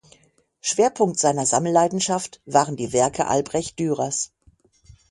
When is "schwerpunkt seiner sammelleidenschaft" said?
0.61-2.41